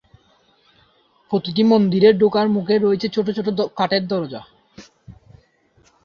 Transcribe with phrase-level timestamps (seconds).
[1.31, 3.47] প্রতিটি মন্দিরে ঢোকার মুখে রয়েছে ছোট ছোট
[3.77, 4.41] কাঠের দরজা।